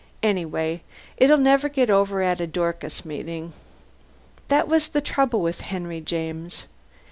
Anyway, 0.23 0.81
it'll 1.17 1.37
never 1.37 1.69
get 1.69 1.91
over 1.91 2.23
at 2.23 2.41
a 2.41 2.47
Dorcas 2.47 3.05
meeting. 3.05 3.53
That 4.47 4.67
was 4.67 4.87
the 4.87 4.99
trouble 4.99 5.41
with 5.41 5.61
Henry 5.61 6.01
James. 6.01 6.65